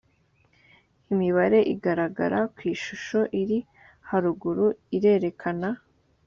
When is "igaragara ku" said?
1.73-2.61